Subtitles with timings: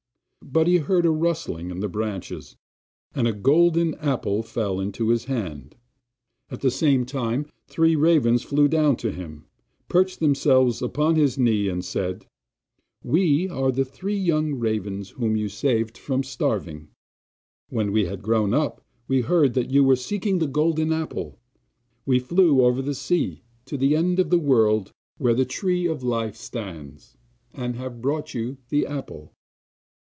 [0.43, 2.57] But he heard a rustling in the branches,
[3.15, 5.77] and a golden apple fell into his hand.
[6.49, 9.45] At the same time three ravens flew down to him,
[9.87, 12.25] perched themselves upon his knee, and said:
[13.01, 16.89] 'We are the three young ravens whom you saved from starving;
[17.69, 18.71] when we had grown big,
[19.09, 21.39] and heard that you were seeking the Golden Apple,
[22.05, 26.03] we flew over the sea to the end of the world, where the Tree of
[26.03, 27.15] Life stands,
[27.53, 29.31] and have brought you the apple.